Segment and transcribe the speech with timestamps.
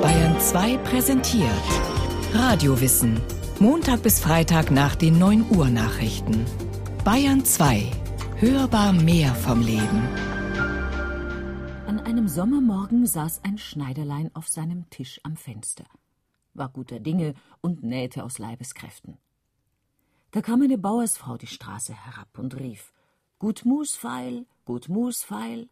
[0.00, 1.50] Bayern 2 präsentiert
[2.32, 3.20] Radiowissen.
[3.60, 6.46] Montag bis Freitag nach den 9 Uhr Nachrichten.
[7.04, 7.90] Bayern 2.
[8.36, 10.08] Hörbar mehr vom Leben.
[11.86, 15.84] An einem Sommermorgen saß ein Schneiderlein auf seinem Tisch am Fenster,
[16.54, 19.18] war guter Dinge und nähte aus Leibeskräften.
[20.30, 22.94] Da kam eine Bauersfrau die Straße herab und rief:
[23.38, 25.68] Gut Musfeil, gut Musfeil.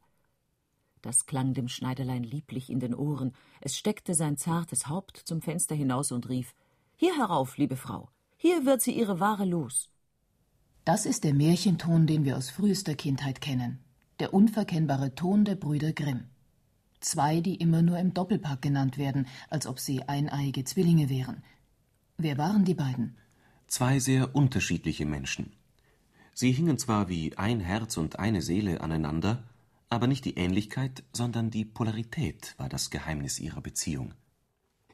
[1.07, 3.32] Das klang dem Schneiderlein lieblich in den Ohren.
[3.61, 6.52] Es steckte sein zartes Haupt zum Fenster hinaus und rief:
[6.97, 9.88] Hier herauf, liebe Frau, hier wird sie ihre Ware los.
[10.84, 13.78] Das ist der Märchenton, den wir aus frühester Kindheit kennen.
[14.19, 16.24] Der unverkennbare Ton der Brüder Grimm.
[16.98, 21.45] Zwei, die immer nur im Doppelpack genannt werden, als ob sie eineiige Zwillinge wären.
[22.16, 23.16] Wer waren die beiden?
[23.69, 25.52] Zwei sehr unterschiedliche Menschen.
[26.34, 29.45] Sie hingen zwar wie ein Herz und eine Seele aneinander,
[29.88, 34.14] aber nicht die Ähnlichkeit, sondern die Polarität war das Geheimnis ihrer Beziehung.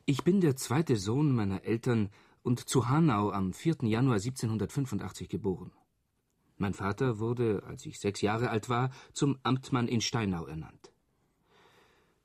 [0.05, 2.11] Ich bin der zweite Sohn meiner Eltern
[2.43, 3.77] und zu Hanau am 4.
[3.83, 5.73] Januar 1785 geboren.
[6.57, 10.93] Mein Vater wurde, als ich sechs Jahre alt war, zum Amtmann in Steinau ernannt.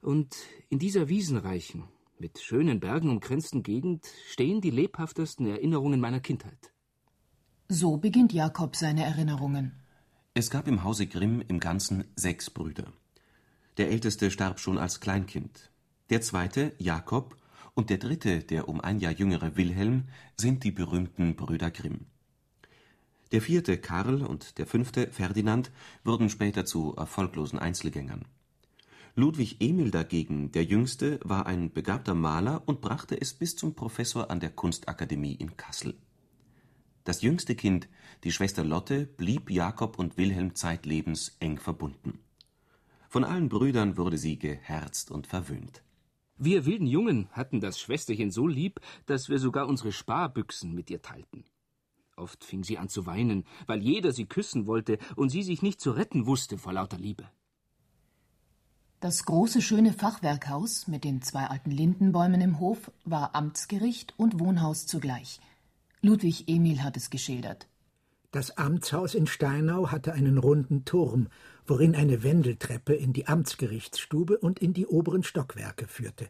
[0.01, 0.35] Und
[0.69, 1.85] in dieser wiesenreichen,
[2.19, 6.73] mit schönen Bergen umgrenzten Gegend stehen die lebhaftesten Erinnerungen meiner Kindheit.
[7.69, 9.73] So beginnt Jakob seine Erinnerungen.
[10.39, 12.93] Es gab im Hause Grimm im Ganzen sechs Brüder.
[13.77, 15.71] Der älteste starb schon als Kleinkind.
[16.11, 17.35] Der zweite, Jakob,
[17.73, 22.05] und der dritte, der um ein Jahr jüngere Wilhelm, sind die berühmten Brüder Grimm.
[23.31, 25.71] Der vierte, Karl, und der fünfte, Ferdinand,
[26.03, 28.25] wurden später zu erfolglosen Einzelgängern.
[29.15, 34.29] Ludwig Emil dagegen, der jüngste, war ein begabter Maler und brachte es bis zum Professor
[34.29, 35.95] an der Kunstakademie in Kassel.
[37.07, 37.87] Das jüngste Kind,
[38.25, 42.19] die Schwester Lotte, blieb Jakob und Wilhelm zeitlebens eng verbunden.
[43.07, 45.83] Von allen Brüdern wurde sie geherzt und verwöhnt.
[46.37, 51.01] Wir wilden Jungen hatten das Schwesterchen so lieb, dass wir sogar unsere Sparbüchsen mit ihr
[51.01, 51.45] teilten.
[52.17, 55.79] Oft fing sie an zu weinen, weil jeder sie küssen wollte und sie sich nicht
[55.79, 57.23] zu retten wusste vor lauter Liebe.
[58.99, 64.87] Das große, schöne Fachwerkhaus mit den zwei alten Lindenbäumen im Hof war Amtsgericht und Wohnhaus
[64.87, 65.39] zugleich.
[66.01, 67.67] Ludwig Emil hat es geschildert.
[68.31, 71.27] Das Amtshaus in Steinau hatte einen runden Turm,
[71.65, 76.27] worin eine Wendeltreppe in die Amtsgerichtsstube und in die oberen Stockwerke führte.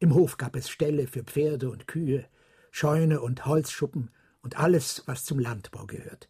[0.00, 2.26] Im Hof gab es Ställe für Pferde und Kühe,
[2.70, 4.10] Scheune und Holzschuppen,
[4.42, 6.28] und alles, was zum Landbau gehört.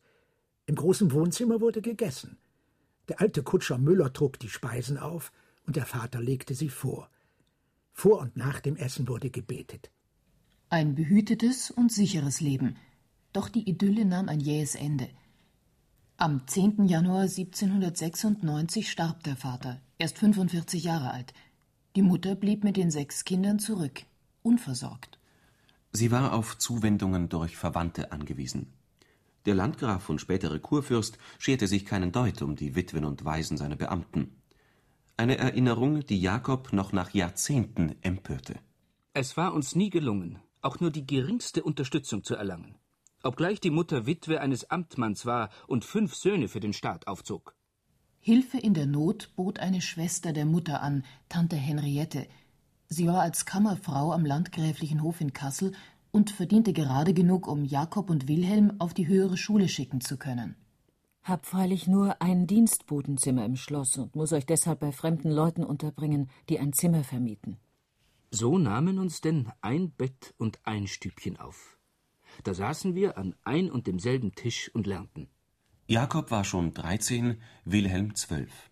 [0.67, 2.37] Im großen Wohnzimmer wurde gegessen.
[3.09, 5.33] Der alte Kutscher Müller trug die Speisen auf,
[5.67, 7.11] und der Vater legte sie vor.
[7.93, 9.91] Vor und nach dem Essen wurde gebetet.
[10.71, 12.77] Ein behütetes und sicheres Leben.
[13.33, 15.09] Doch die Idylle nahm ein jähes Ende.
[16.19, 16.87] Am 10.
[16.87, 21.33] Januar 1796 starb der Vater, erst 45 Jahre alt.
[21.97, 24.03] Die Mutter blieb mit den sechs Kindern zurück,
[24.43, 25.19] unversorgt.
[25.93, 28.75] Sie war auf Zuwendungen durch Verwandte angewiesen.
[29.47, 33.77] Der Landgraf und spätere Kurfürst scherte sich keinen Deut um die Witwen und Waisen seiner
[33.77, 34.37] Beamten.
[35.17, 38.57] Eine Erinnerung, die Jakob noch nach Jahrzehnten empörte.
[39.15, 42.77] Es war uns nie gelungen, auch nur die geringste Unterstützung zu erlangen,
[43.23, 47.55] obgleich die Mutter Witwe eines Amtmanns war und fünf Söhne für den Staat aufzog.
[48.21, 52.27] Hilfe in der Not bot eine Schwester der Mutter an, Tante Henriette,
[52.91, 55.73] Sie war als Kammerfrau am landgräflichen Hof in Kassel
[56.11, 60.57] und verdiente gerade genug, um Jakob und Wilhelm auf die höhere Schule schicken zu können.
[61.23, 66.31] Hab freilich nur ein Dienstbodenzimmer im Schloss und muss euch deshalb bei fremden Leuten unterbringen,
[66.49, 67.59] die ein Zimmer vermieten.
[68.31, 71.79] So nahmen uns denn ein Bett und ein Stübchen auf.
[72.45, 75.29] Da saßen wir an ein und demselben Tisch und lernten.
[75.87, 78.71] Jakob war schon dreizehn, Wilhelm zwölf.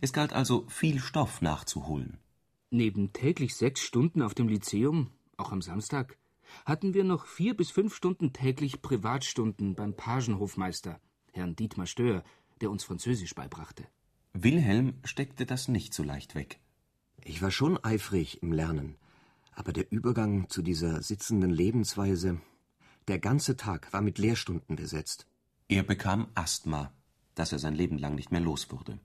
[0.00, 2.18] Es galt also viel Stoff nachzuholen.
[2.70, 6.18] Neben täglich sechs Stunden auf dem Lyzeum, auch am Samstag,
[6.64, 11.00] hatten wir noch vier bis fünf Stunden täglich Privatstunden beim Pagenhofmeister,
[11.32, 12.24] Herrn Dietmar Stör,
[12.60, 13.86] der uns Französisch beibrachte.
[14.32, 16.58] Wilhelm steckte das nicht so leicht weg.
[17.28, 18.94] Ich war schon eifrig im Lernen,
[19.50, 22.40] aber der Übergang zu dieser sitzenden Lebensweise,
[23.08, 25.26] der ganze Tag war mit Lehrstunden besetzt.
[25.66, 26.92] Er bekam Asthma,
[27.34, 29.00] das er sein Leben lang nicht mehr los wurde.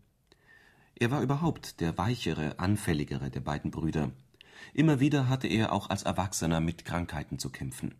[0.93, 4.11] Er war überhaupt der weichere, anfälligere der beiden Brüder.
[4.75, 7.95] Immer wieder hatte er auch als Erwachsener mit Krankheiten zu kämpfen.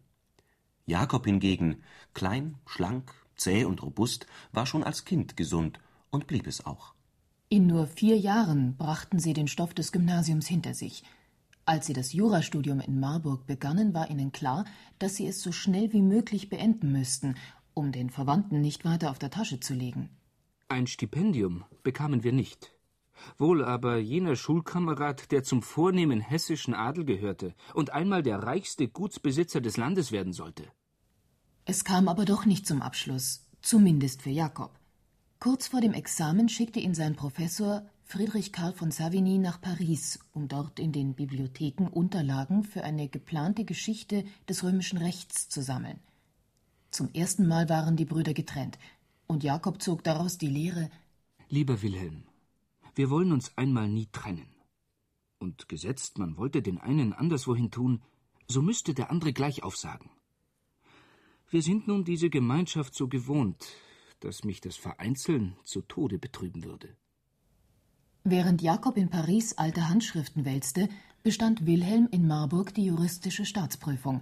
[0.85, 1.81] Jakob hingegen,
[2.13, 5.79] klein, schlank, zäh und robust, war schon als Kind gesund
[6.11, 6.93] und blieb es auch.
[7.53, 11.03] In nur vier Jahren brachten sie den Stoff des Gymnasiums hinter sich.
[11.65, 14.63] Als sie das Jurastudium in Marburg begannen, war ihnen klar,
[14.99, 17.35] dass sie es so schnell wie möglich beenden müssten,
[17.73, 20.07] um den Verwandten nicht weiter auf der Tasche zu legen.
[20.69, 22.71] Ein Stipendium bekamen wir nicht.
[23.37, 29.59] Wohl aber jener Schulkamerad, der zum vornehmen hessischen Adel gehörte und einmal der reichste Gutsbesitzer
[29.59, 30.63] des Landes werden sollte.
[31.65, 34.80] Es kam aber doch nicht zum Abschluss, zumindest für Jakob.
[35.41, 40.47] Kurz vor dem Examen schickte ihn sein Professor Friedrich Karl von Savigny nach Paris, um
[40.47, 45.99] dort in den Bibliotheken Unterlagen für eine geplante Geschichte des römischen Rechts zu sammeln.
[46.91, 48.77] Zum ersten Mal waren die Brüder getrennt,
[49.25, 50.91] und Jakob zog daraus die Lehre
[51.49, 52.21] Lieber Wilhelm,
[52.93, 54.45] wir wollen uns einmal nie trennen.
[55.39, 58.03] Und gesetzt, man wollte den einen anderswohin tun,
[58.47, 60.11] so müsste der andere gleich aufsagen.
[61.49, 63.65] Wir sind nun diese Gemeinschaft so gewohnt,
[64.21, 66.95] dass mich das Vereinzeln zu Tode betrüben würde.
[68.23, 70.87] Während Jakob in Paris alte Handschriften wälzte,
[71.23, 74.21] bestand Wilhelm in Marburg die juristische Staatsprüfung,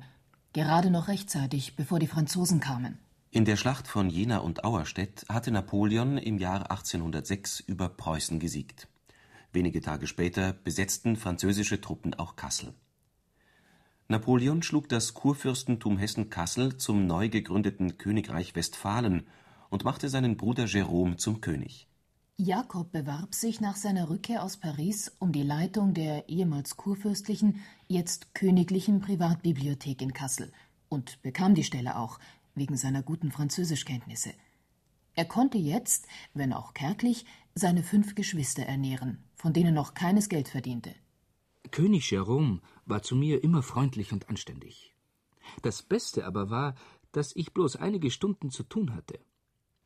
[0.53, 2.97] gerade noch rechtzeitig, bevor die Franzosen kamen.
[3.31, 8.87] In der Schlacht von Jena und Auerstedt hatte Napoleon im Jahr 1806 über Preußen gesiegt.
[9.51, 12.73] Wenige Tage später besetzten französische Truppen auch Kassel.
[14.07, 19.27] Napoleon schlug das Kurfürstentum Hessen-Kassel zum neu gegründeten Königreich Westphalen
[19.69, 21.87] und machte seinen Bruder Jérôme zum König.
[22.37, 28.33] Jakob bewarb sich nach seiner Rückkehr aus Paris um die Leitung der ehemals kurfürstlichen, jetzt
[28.33, 30.51] königlichen Privatbibliothek in Kassel
[30.87, 32.17] und bekam die Stelle auch
[32.55, 34.33] wegen seiner guten Französischkenntnisse.
[35.15, 37.25] Er konnte jetzt, wenn auch kärglich,
[37.55, 40.95] seine fünf Geschwister ernähren, von denen noch keines Geld verdiente.
[41.71, 44.95] König Jérôme war zu mir immer freundlich und anständig.
[45.61, 46.75] Das Beste aber war,
[47.11, 49.19] dass ich bloß einige Stunden zu tun hatte.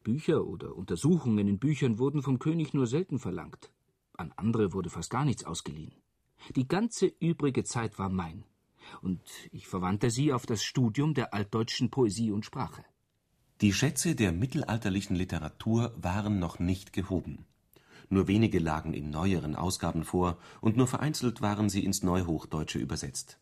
[0.04, 3.72] Bücher oder Untersuchungen in Büchern wurden vom König nur selten verlangt.
[4.16, 5.94] An andere wurde fast gar nichts ausgeliehen.
[6.56, 8.44] Die ganze übrige Zeit war mein,
[9.02, 9.22] und
[9.52, 12.84] ich verwandte sie auf das Studium der altdeutschen Poesie und Sprache.
[13.62, 17.46] Die Schätze der mittelalterlichen Literatur waren noch nicht gehoben.
[18.10, 23.40] Nur wenige lagen in neueren Ausgaben vor, und nur vereinzelt waren sie ins Neuhochdeutsche übersetzt.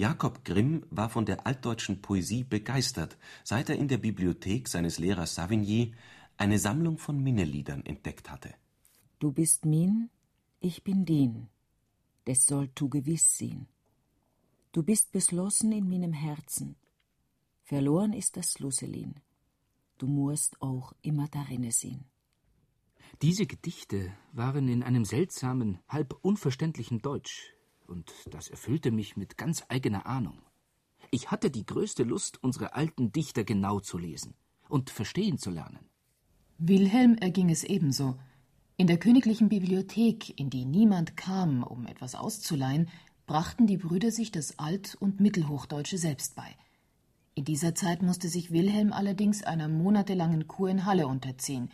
[0.00, 5.34] Jakob Grimm war von der altdeutschen Poesie begeistert, seit er in der Bibliothek seines Lehrers
[5.34, 5.92] Savigny
[6.38, 8.54] eine Sammlung von Minneliedern entdeckt hatte.
[9.18, 10.08] Du bist min,
[10.58, 11.48] ich bin din,
[12.26, 13.68] des sollt du gewiss sehen.
[14.72, 16.76] Du bist beschlossen in meinem Herzen,
[17.64, 19.16] verloren ist das Schlüsselin,
[19.98, 22.06] du musst auch immer darinne sehen.
[23.20, 27.52] Diese Gedichte waren in einem seltsamen, halb unverständlichen Deutsch,
[27.90, 30.38] und das erfüllte mich mit ganz eigener Ahnung.
[31.10, 34.34] Ich hatte die größte Lust, unsere alten Dichter genau zu lesen
[34.68, 35.90] und verstehen zu lernen.
[36.58, 38.16] Wilhelm erging es ebenso.
[38.76, 42.88] In der königlichen Bibliothek, in die niemand kam, um etwas auszuleihen,
[43.26, 46.56] brachten die Brüder sich das Alt- und Mittelhochdeutsche selbst bei.
[47.34, 51.70] In dieser Zeit musste sich Wilhelm allerdings einer monatelangen Kur in Halle unterziehen.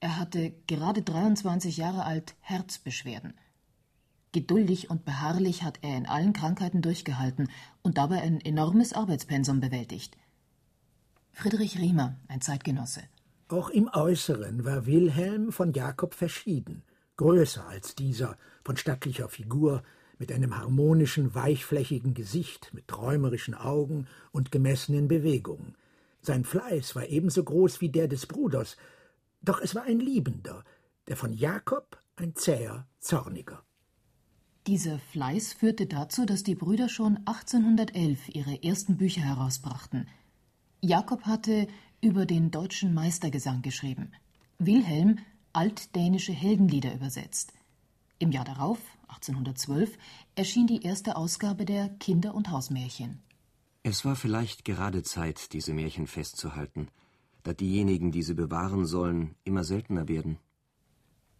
[0.00, 3.34] Er hatte, gerade 23 Jahre alt, Herzbeschwerden.
[4.32, 7.48] Geduldig und beharrlich hat er in allen Krankheiten durchgehalten
[7.82, 10.16] und dabei ein enormes Arbeitspensum bewältigt.
[11.32, 13.02] Friedrich Riemer, ein Zeitgenosse.
[13.48, 16.84] Auch im Äußeren war Wilhelm von Jakob verschieden,
[17.16, 19.82] größer als dieser, von stattlicher Figur,
[20.18, 25.74] mit einem harmonischen, weichflächigen Gesicht, mit träumerischen Augen und gemessenen Bewegungen.
[26.20, 28.76] Sein Fleiß war ebenso groß wie der des Bruders,
[29.42, 30.62] doch es war ein liebender,
[31.08, 33.64] der von Jakob ein zäher, zorniger.
[34.66, 40.06] Dieser Fleiß führte dazu, dass die Brüder schon 1811 ihre ersten Bücher herausbrachten.
[40.82, 41.66] Jakob hatte
[42.02, 44.12] über den deutschen Meistergesang geschrieben,
[44.58, 45.18] Wilhelm
[45.52, 47.52] altdänische Heldenlieder übersetzt.
[48.18, 49.96] Im Jahr darauf, 1812,
[50.34, 53.22] erschien die erste Ausgabe der Kinder- und Hausmärchen.
[53.82, 56.88] Es war vielleicht gerade Zeit, diese Märchen festzuhalten,
[57.42, 60.38] da diejenigen, die sie bewahren sollen, immer seltener werden.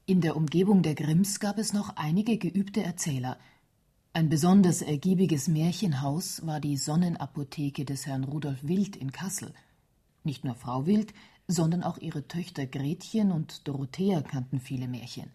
[0.06, 3.38] In der Umgebung der Grimms gab es noch einige geübte Erzähler.
[4.12, 9.54] Ein besonders ergiebiges Märchenhaus war die Sonnenapotheke des Herrn Rudolf Wild in Kassel.
[10.24, 11.14] Nicht nur Frau Wild,
[11.46, 15.30] sondern auch ihre Töchter Gretchen und Dorothea kannten viele Märchen.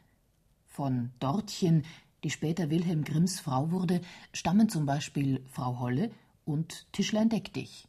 [0.65, 1.83] Von Dortchen,
[2.23, 4.01] die später Wilhelm Grimms Frau wurde,
[4.33, 6.11] stammen zum Beispiel Frau Holle
[6.43, 7.87] und Tischlein deck dich.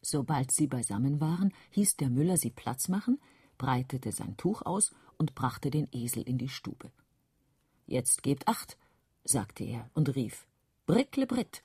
[0.00, 3.18] Sobald sie beisammen waren, hieß der Müller sie Platz machen,
[3.58, 6.90] breitete sein Tuch aus und brachte den Esel in die Stube.
[7.86, 8.76] Jetzt gebt acht,
[9.24, 10.46] sagte er und rief
[10.86, 11.62] Brickle Britt.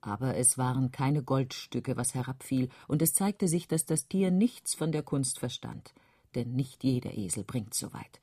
[0.00, 4.74] Aber es waren keine Goldstücke, was herabfiel, und es zeigte sich, dass das Tier nichts
[4.74, 5.92] von der Kunst verstand,
[6.34, 8.20] denn nicht jeder Esel bringt so weit.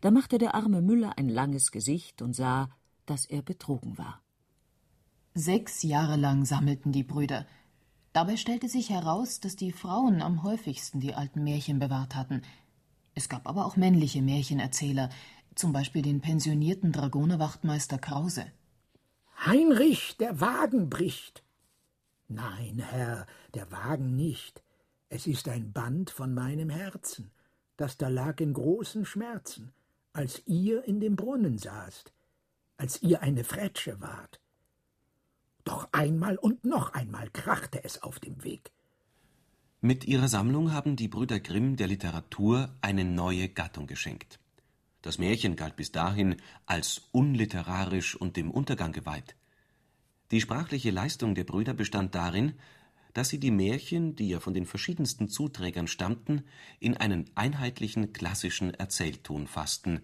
[0.00, 2.70] Da machte der arme Müller ein langes Gesicht und sah,
[3.06, 4.22] dass er betrogen war.
[5.34, 7.46] Sechs Jahre lang sammelten die Brüder.
[8.12, 12.42] Dabei stellte sich heraus, dass die Frauen am häufigsten die alten Märchen bewahrt hatten.
[13.18, 15.10] Es gab aber auch männliche Märchenerzähler,
[15.56, 18.46] zum Beispiel den pensionierten Dragonerwachtmeister Krause.
[19.44, 21.42] Heinrich, der Wagen bricht.
[22.28, 24.62] Nein, Herr, der Wagen nicht.
[25.08, 27.32] Es ist ein Band von meinem Herzen,
[27.76, 29.72] das da lag in großen Schmerzen,
[30.12, 32.12] als ihr in dem Brunnen saßt,
[32.76, 34.40] als ihr eine Fretsche wart.
[35.64, 38.70] Doch einmal und noch einmal krachte es auf dem Weg.
[39.88, 44.38] Mit ihrer Sammlung haben die Brüder Grimm der Literatur eine neue Gattung geschenkt.
[45.00, 49.34] Das Märchen galt bis dahin als unliterarisch und dem Untergang geweiht.
[50.30, 52.52] Die sprachliche Leistung der Brüder bestand darin,
[53.14, 56.44] dass sie die Märchen, die ja von den verschiedensten Zuträgern stammten,
[56.80, 60.02] in einen einheitlichen klassischen Erzählton fassten,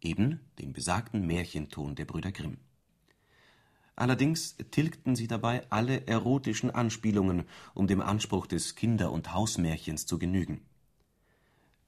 [0.00, 2.56] eben den besagten Märchenton der Brüder Grimm.
[3.96, 10.18] Allerdings tilgten sie dabei alle erotischen Anspielungen, um dem Anspruch des Kinder und Hausmärchens zu
[10.18, 10.60] genügen.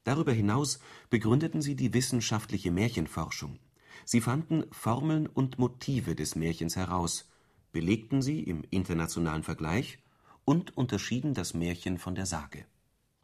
[0.05, 3.59] Darüber hinaus begründeten sie die wissenschaftliche Märchenforschung.
[4.07, 7.29] Sie fanden Formeln und Motive des Märchens heraus,
[7.73, 9.99] belegten sie im internationalen Vergleich
[10.47, 12.65] und unterschieden das Märchen von der Sage.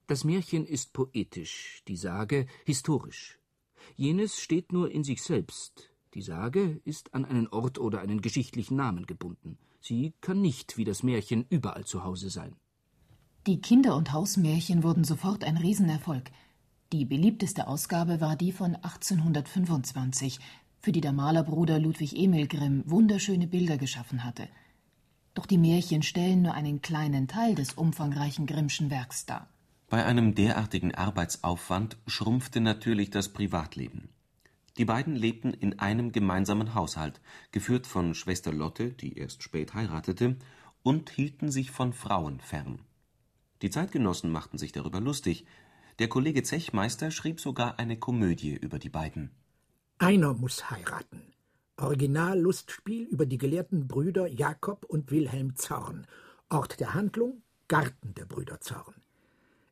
[0.06, 3.38] Das Märchen ist poetisch, die Sage historisch.
[3.96, 8.76] Jenes steht nur in sich selbst, die Sage ist an einen Ort oder einen geschichtlichen
[8.76, 9.58] Namen gebunden.
[9.80, 12.54] Sie kann nicht wie das Märchen überall zu Hause sein.
[13.46, 16.30] Die Kinder- und Hausmärchen wurden sofort ein Riesenerfolg.
[16.92, 20.38] Die beliebteste Ausgabe war die von 1825,
[20.80, 24.48] für die der Malerbruder Ludwig Emil Grimm wunderschöne Bilder geschaffen hatte.
[25.34, 29.48] Doch die Märchen stellen nur einen kleinen Teil des umfangreichen Grimmschen Werks dar.
[29.90, 34.08] Bei einem derartigen Arbeitsaufwand schrumpfte natürlich das Privatleben.
[34.76, 37.20] Die beiden lebten in einem gemeinsamen Haushalt,
[37.52, 40.36] geführt von Schwester Lotte, die erst spät heiratete,
[40.82, 42.80] und hielten sich von Frauen fern.
[43.62, 45.46] Die Zeitgenossen machten sich darüber lustig,
[46.00, 49.30] der Kollege Zechmeister schrieb sogar eine Komödie über die beiden.
[49.98, 51.32] Einer muss heiraten.
[51.76, 56.06] Original-Lustspiel über die gelehrten Brüder Jakob und Wilhelm Zorn.
[56.48, 59.03] Ort der Handlung Garten der Brüder Zorn.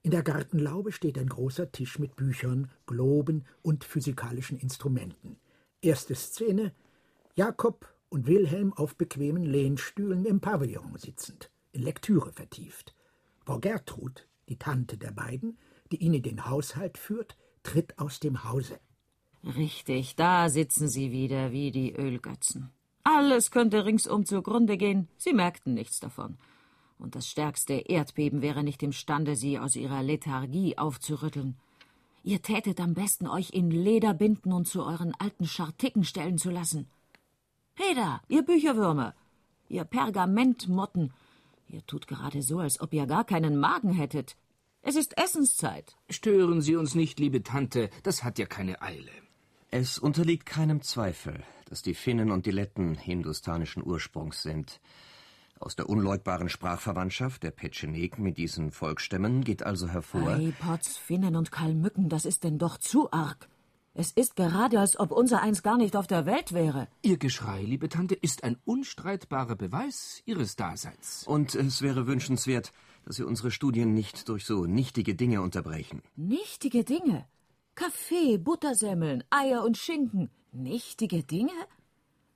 [0.05, 5.37] In der Gartenlaube steht ein großer Tisch mit Büchern, Globen und physikalischen Instrumenten.
[5.81, 6.73] Erste Szene
[7.37, 12.95] Jakob und Wilhelm auf bequemen Lehnstühlen im Pavillon sitzend, in Lektüre vertieft.
[13.45, 15.57] Frau Gertrud, die Tante der beiden,
[15.93, 18.81] die ihn in den Haushalt führt, tritt aus dem Hause.
[19.45, 22.71] Richtig, da sitzen sie wieder wie die Ölgötzen.
[23.05, 26.39] Alles könnte ringsum zugrunde gehen, sie merkten nichts davon.
[27.03, 31.57] Und das stärkste Erdbeben wäre nicht imstande, sie aus ihrer Lethargie aufzurütteln.
[32.23, 36.51] Ihr tätet am besten, euch in Leder binden und zu euren alten Scharticken stellen zu
[36.51, 36.89] lassen.
[37.75, 39.17] Heda, ihr Bücherwürmer,
[39.69, 41.13] ihr Pergamentmotten,
[41.67, 44.37] ihr tut gerade so, als ob ihr gar keinen Magen hättet.
[44.83, 45.97] Es ist Essenszeit.
[46.09, 49.11] Stören Sie uns nicht, liebe Tante, das hat ja keine Eile.
[49.73, 54.81] Es unterliegt keinem Zweifel, dass die Finnen und die Letten hindustanischen Ursprungs sind.
[55.63, 60.31] Aus der unleugbaren Sprachverwandtschaft der Petschenegen mit diesen Volksstämmen geht also hervor.
[60.31, 63.49] Ei, Potz, Finnen und Kalmücken, das ist denn doch zu arg.
[63.95, 66.89] Es ist gerade, als ob unser eins gar nicht auf der Welt wäre.
[67.03, 71.23] Ihr Geschrei, liebe Tante, ist ein unstreitbarer Beweis Ihres Daseins.
[71.29, 72.73] Und es wäre wünschenswert,
[73.05, 76.03] dass Sie unsere Studien nicht durch so nichtige Dinge unterbrechen.
[76.17, 77.25] Nichtige Dinge?
[77.77, 80.29] Kaffee, Buttersemmeln, Eier und Schinken.
[80.51, 81.53] Nichtige Dinge?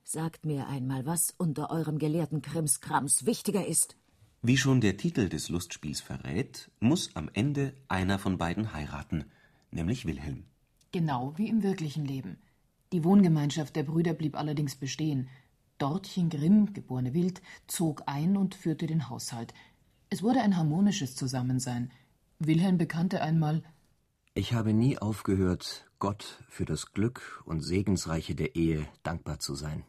[0.09, 3.97] Sagt mir einmal, was unter eurem gelehrten Krimskrams wichtiger ist.
[4.41, 9.25] Wie schon der Titel des Lustspiels verrät, muss am Ende einer von beiden heiraten,
[9.69, 10.45] nämlich Wilhelm.
[10.93, 12.37] Genau wie im wirklichen Leben.
[12.93, 15.27] Die Wohngemeinschaft der Brüder blieb allerdings bestehen.
[15.77, 19.53] Dortchen Grimm, geborene Wild, zog ein und führte den Haushalt.
[20.09, 21.91] Es wurde ein harmonisches Zusammensein.
[22.39, 23.61] Wilhelm bekannte einmal
[24.35, 29.83] Ich habe nie aufgehört, Gott für das Glück und Segensreiche der Ehe dankbar zu sein.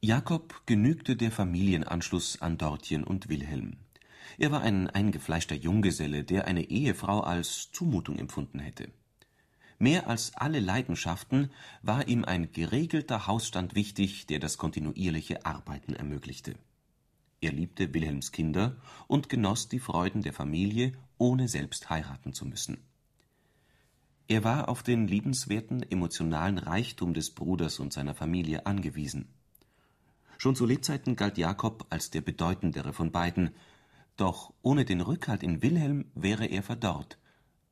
[0.00, 3.78] Jakob genügte der Familienanschluss an Dortchen und Wilhelm.
[4.38, 8.92] Er war ein eingefleischter Junggeselle, der eine Ehefrau als Zumutung empfunden hätte.
[9.80, 11.50] Mehr als alle Leidenschaften
[11.82, 16.54] war ihm ein geregelter Hausstand wichtig, der das kontinuierliche Arbeiten ermöglichte.
[17.40, 18.76] Er liebte Wilhelms Kinder
[19.08, 22.84] und genoss die Freuden der Familie, ohne selbst heiraten zu müssen.
[24.28, 29.34] Er war auf den liebenswerten emotionalen Reichtum des Bruders und seiner Familie angewiesen.
[30.38, 33.50] Schon zu Lebzeiten galt Jakob als der bedeutendere von beiden,
[34.16, 37.18] doch ohne den Rückhalt in Wilhelm wäre er verdorrt,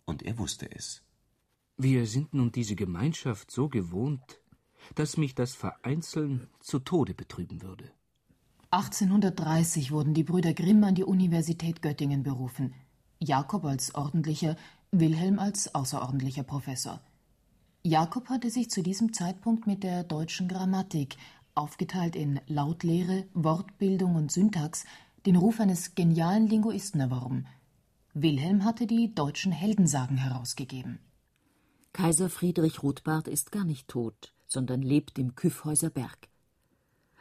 [0.04, 1.02] und er wusste es.
[1.76, 4.40] Wir sind nun diese Gemeinschaft so gewohnt,
[4.96, 7.92] dass mich das Vereinzeln zu Tode betrüben würde.
[8.70, 12.74] 1830 wurden die Brüder Grimm an die Universität Göttingen berufen.
[13.20, 14.56] Jakob als ordentlicher,
[14.90, 17.00] Wilhelm als außerordentlicher Professor.
[17.82, 21.16] Jakob hatte sich zu diesem Zeitpunkt mit der deutschen Grammatik,
[21.56, 24.84] aufgeteilt in Lautlehre, Wortbildung und Syntax,
[25.24, 27.46] den Ruf eines genialen Linguisten erworben.
[28.14, 31.00] Wilhelm hatte die deutschen Heldensagen herausgegeben.
[31.92, 36.28] Kaiser Friedrich Rothbart ist gar nicht tot, sondern lebt im Küffhäuser Berg.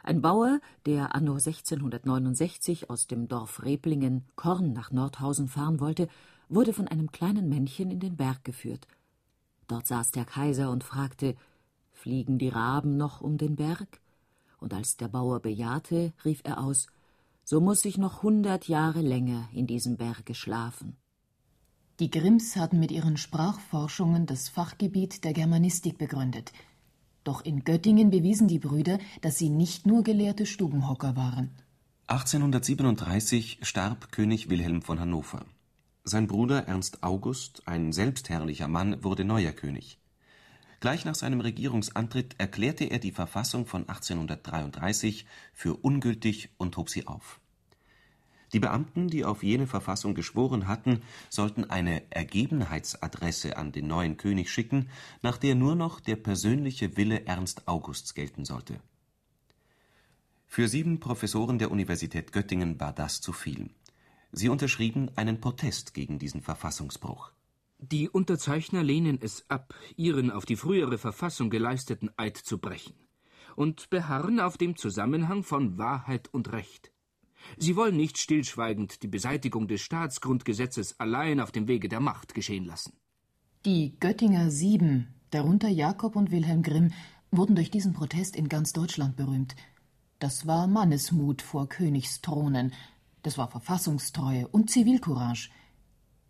[0.02, 6.08] Ein Bauer, der anno 1669 aus dem Dorf Reblingen Korn nach Nordhausen fahren wollte,
[6.48, 8.86] wurde von einem kleinen Männchen in den Berg geführt.
[9.66, 11.34] Dort saß der Kaiser und fragte
[11.92, 14.00] Fliegen die Raben noch um den Berg?
[14.58, 16.86] Und als der Bauer bejahte, rief er aus
[17.44, 20.96] So muss ich noch hundert Jahre länger in diesem Berge schlafen.
[21.98, 26.52] Die Grimms hatten mit ihren Sprachforschungen das Fachgebiet der Germanistik begründet.
[27.24, 31.50] Doch in Göttingen bewiesen die Brüder, dass sie nicht nur gelehrte Stubenhocker waren.
[32.08, 35.44] 1837 starb König Wilhelm von Hannover.
[36.04, 39.98] Sein Bruder Ernst August, ein selbstherrlicher Mann, wurde neuer König.
[40.80, 47.06] Gleich nach seinem Regierungsantritt erklärte er die Verfassung von 1833 für ungültig und hob sie
[47.06, 47.40] auf.
[48.52, 54.50] Die Beamten, die auf jene Verfassung geschworen hatten, sollten eine Ergebenheitsadresse an den neuen König
[54.50, 54.88] schicken,
[55.20, 58.80] nach der nur noch der persönliche Wille Ernst Augusts gelten sollte.
[60.46, 63.70] Für sieben Professoren der Universität Göttingen war das zu viel.
[64.30, 67.32] Sie unterschrieben einen Protest gegen diesen Verfassungsbruch.
[67.78, 72.94] Die Unterzeichner lehnen es ab, ihren auf die frühere Verfassung geleisteten Eid zu brechen
[73.54, 76.92] und beharren auf dem Zusammenhang von Wahrheit und Recht.
[77.58, 82.64] Sie wollen nicht stillschweigend die Beseitigung des Staatsgrundgesetzes allein auf dem Wege der Macht geschehen
[82.64, 82.94] lassen.
[83.64, 86.92] Die Göttinger Sieben, darunter Jakob und Wilhelm Grimm,
[87.30, 89.54] wurden durch diesen Protest in ganz Deutschland berühmt.
[90.18, 92.72] Das war Mannesmut vor Königsthronen,
[93.22, 95.50] das war Verfassungstreue und Zivilcourage.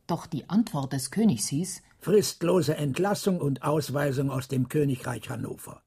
[0.07, 5.83] Doch die Antwort des Königs hieß Fristlose Entlassung und Ausweisung aus dem Königreich Hannover.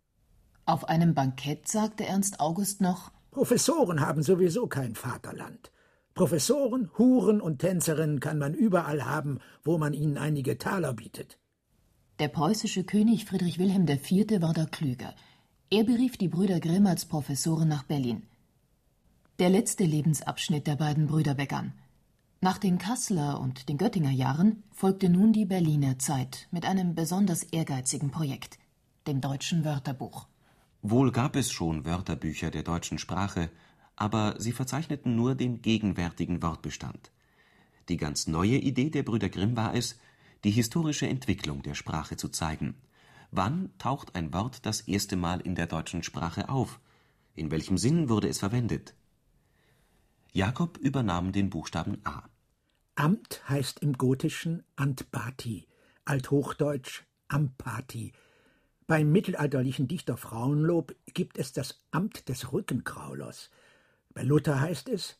[0.65, 5.71] Auf einem Bankett sagte Ernst August noch Professoren haben sowieso kein Vaterland.
[6.15, 11.37] Professoren, Huren und Tänzerinnen kann man überall haben, wo man ihnen einige Taler bietet.
[12.19, 14.41] Der preußische König Friedrich Wilhelm IV.
[14.41, 15.15] war da klüger.
[15.69, 18.23] Er berief die Brüder Grimm als Professoren nach Berlin.
[19.37, 21.71] Der letzte Lebensabschnitt der beiden Brüder begann.
[22.41, 27.43] Nach den Kasseler und den Göttinger Jahren folgte nun die Berliner Zeit mit einem besonders
[27.43, 28.59] ehrgeizigen Projekt,
[29.07, 30.25] dem deutschen Wörterbuch.
[30.81, 33.49] Wohl gab es schon Wörterbücher der deutschen Sprache,
[33.97, 37.11] aber sie verzeichneten nur den gegenwärtigen Wortbestand.
[37.89, 39.99] Die ganz neue Idee der Brüder Grimm war es,
[40.45, 42.75] die historische Entwicklung der Sprache zu zeigen.
[43.31, 46.79] Wann taucht ein Wort das erste Mal in der deutschen Sprache auf?
[47.35, 48.93] In welchem Sinn wurde es verwendet?
[50.31, 52.23] Jakob übernahm den Buchstaben A.
[52.95, 55.67] Amt heißt im Gotischen Antbati,
[56.05, 58.13] althochdeutsch Ampati,
[58.89, 63.51] beim mittelalterlichen Dichter Frauenlob gibt es das Amt des Rückenkraulers.
[64.15, 65.19] Bei Luther heißt es,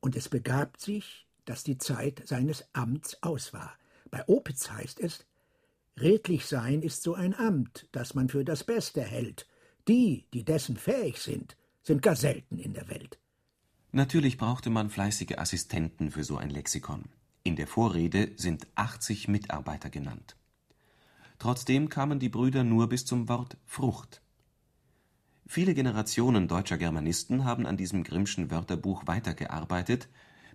[0.00, 3.74] und es begab sich, dass die Zeit seines Amts aus war.
[4.10, 5.26] Bei Opitz heißt es,
[6.00, 9.46] redlich sein ist so ein Amt, das man für das Beste hält.
[9.86, 13.19] Die, die dessen fähig sind, sind gar selten in der Welt.
[13.92, 17.06] Natürlich brauchte man fleißige Assistenten für so ein Lexikon.
[17.42, 20.36] In der Vorrede sind 80 Mitarbeiter genannt.
[21.40, 24.22] Trotzdem kamen die Brüder nur bis zum Wort Frucht.
[25.46, 30.08] Viele Generationen deutscher Germanisten haben an diesem Grimmschen Wörterbuch weitergearbeitet,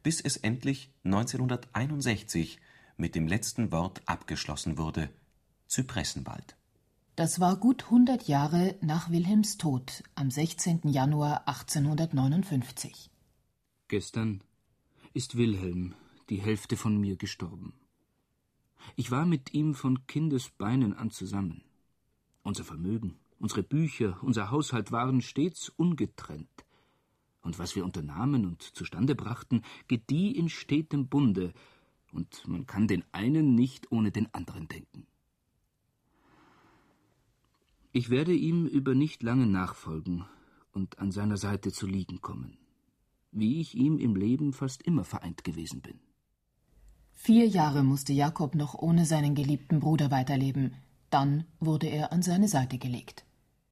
[0.03, 2.61] bis es endlich 1961
[2.95, 5.09] mit dem letzten Wort abgeschlossen wurde:
[5.67, 6.55] Zypressenwald.
[7.17, 10.81] Das war gut 100 Jahre nach Wilhelms Tod am 16.
[10.83, 13.09] Januar 1859.
[13.87, 14.41] Gestern
[15.13, 15.93] ist Wilhelm,
[16.29, 17.73] die Hälfte von mir, gestorben.
[18.95, 21.63] Ich war mit ihm von Kindesbeinen an zusammen.
[22.41, 26.65] Unser Vermögen, unsere Bücher, unser Haushalt waren stets ungetrennt.
[27.41, 31.53] Und was wir unternahmen und zustande brachten, gedieh in stetem Bunde,
[32.11, 35.05] und man kann den einen nicht ohne den anderen denken.
[37.91, 40.25] Ich werde ihm über nicht lange nachfolgen
[40.71, 42.57] und an seiner Seite zu liegen kommen,
[43.35, 45.99] wie ich ihm im Leben fast immer vereint gewesen bin.
[47.13, 50.75] Vier Jahre musste Jakob noch ohne seinen geliebten Bruder weiterleben.
[51.09, 53.24] Dann wurde er an seine Seite gelegt.